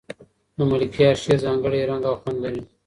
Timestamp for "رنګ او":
1.89-2.15